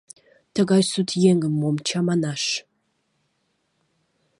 [0.55, 2.43] —Тыгай сут еҥым мом чаманаш!